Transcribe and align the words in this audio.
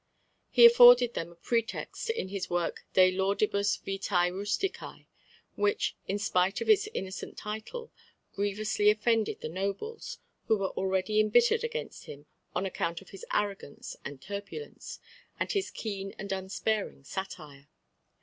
He 0.49 0.65
afforded 0.65 1.13
them 1.13 1.31
a 1.31 1.35
pretext 1.35 2.09
in 2.09 2.29
his 2.29 2.49
work 2.49 2.85
De 2.93 3.11
laudibus 3.11 3.77
vitae 3.85 4.31
rusticae, 4.33 5.05
which, 5.55 5.95
in 6.07 6.17
spite 6.17 6.59
of 6.59 6.67
its 6.67 6.87
innocent 6.95 7.37
title, 7.37 7.91
grievously 8.33 8.89
offended 8.89 9.41
the 9.41 9.47
nobles, 9.47 10.17
who 10.47 10.57
were 10.57 10.71
already 10.71 11.19
embittered 11.19 11.63
against 11.63 12.05
him 12.05 12.25
on 12.55 12.65
account 12.65 13.01
of 13.03 13.09
his 13.09 13.23
arrogance 13.31 13.95
and 14.03 14.23
turbulence, 14.23 14.97
and 15.39 15.51
his 15.51 15.69
keen 15.69 16.15
and 16.17 16.31
unsparing 16.31 17.03
satire. 17.03 17.67